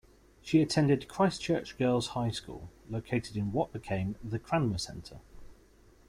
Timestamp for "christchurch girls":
1.07-2.07